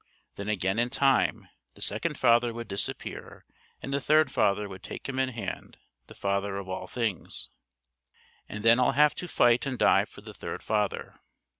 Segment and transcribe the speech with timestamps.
[0.33, 3.45] Then again in time the second father would disappear
[3.83, 5.77] and the third Father would take him in hand
[6.07, 7.49] the Father of all things.
[8.49, 11.19] "And then I'll have to fight and die for the third Father."